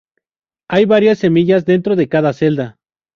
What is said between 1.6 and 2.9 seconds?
dentro de cada celda.